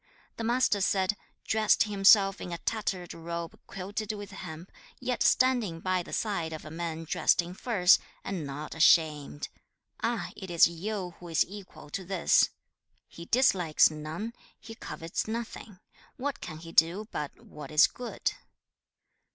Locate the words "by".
5.79-6.01